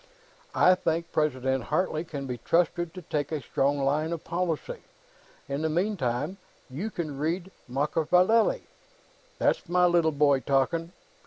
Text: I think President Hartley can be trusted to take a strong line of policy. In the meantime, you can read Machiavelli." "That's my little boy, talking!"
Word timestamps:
I 0.55 0.73
think 0.73 1.11
President 1.11 1.65
Hartley 1.65 2.03
can 2.03 2.25
be 2.25 2.39
trusted 2.39 2.91
to 2.95 3.03
take 3.03 3.31
a 3.31 3.39
strong 3.39 3.77
line 3.77 4.11
of 4.13 4.23
policy. 4.23 4.79
In 5.47 5.61
the 5.61 5.69
meantime, 5.69 6.37
you 6.71 6.89
can 6.89 7.19
read 7.19 7.51
Machiavelli." 7.67 8.63
"That's 9.37 9.69
my 9.69 9.85
little 9.85 10.11
boy, 10.11 10.39
talking!" 10.39 10.91